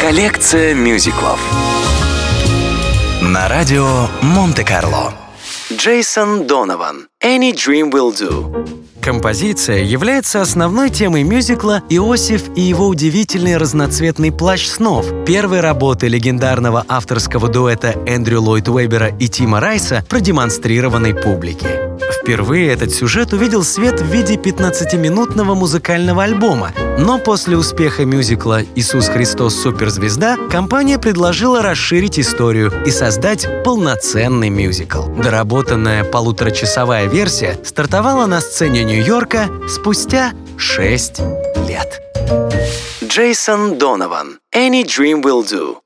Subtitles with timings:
[0.00, 1.38] Коллекция мюзиклов
[3.22, 5.12] на радио Монте-Карло.
[5.72, 7.08] Джейсон Донован.
[7.22, 8.78] Any Dream Will Do.
[9.02, 16.84] Композиция является основной темой мюзикла «Иосиф и его удивительный разноцветный плащ снов», первой работы легендарного
[16.88, 21.96] авторского дуэта Эндрю Ллойд Уэбера и Тима Райса, продемонстрированной публике.
[22.22, 29.08] Впервые этот сюжет увидел свет в виде 15-минутного музыкального альбома, но после успеха мюзикла «Иисус
[29.08, 29.54] Христос.
[29.54, 35.04] Суперзвезда» компания предложила расширить историю и создать полноценный мюзикл.
[35.22, 41.20] Доработанная полуторачасовая версия стартовала на сцене Нью-Йорка спустя 6
[41.68, 42.02] лет.
[43.04, 44.38] Джейсон Донован.
[44.54, 45.78] Any Dream Will Do.